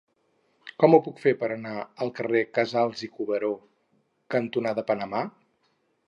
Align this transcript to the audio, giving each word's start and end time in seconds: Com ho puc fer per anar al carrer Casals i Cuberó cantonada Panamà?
Com 0.83 0.95
ho 0.97 0.99
puc 1.07 1.19
fer 1.25 1.33
per 1.41 1.49
anar 1.55 1.73
al 2.05 2.09
carrer 2.19 2.41
Casals 2.57 3.03
i 3.07 3.09
Cuberó 3.17 3.51
cantonada 4.37 4.85
Panamà? 4.89 5.21